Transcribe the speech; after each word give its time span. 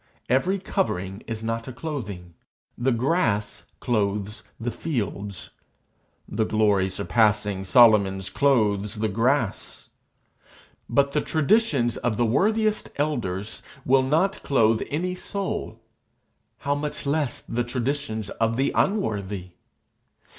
Every 0.29 0.57
covering 0.57 1.21
is 1.27 1.43
not 1.43 1.67
a 1.67 1.71
clothing. 1.71 2.33
The 2.75 2.91
grass 2.91 3.65
clothes 3.79 4.41
the 4.59 4.71
fields; 4.71 5.51
the 6.27 6.43
glory 6.43 6.89
surpassing 6.89 7.65
Solomon's 7.65 8.31
clothes 8.31 8.95
the 8.95 9.07
grass; 9.07 9.89
but 10.89 11.11
the 11.11 11.21
traditions 11.21 11.97
of 11.97 12.17
the 12.17 12.25
worthiest 12.25 12.89
elders 12.95 13.61
will 13.85 14.01
not 14.01 14.41
clothe 14.41 14.81
any 14.89 15.13
soul 15.13 15.79
how 16.57 16.73
much 16.73 17.05
less 17.05 17.39
the 17.41 17.63
traditions 17.63 18.31
of 18.31 18.57
the 18.57 18.71
unworthy! 18.73 19.51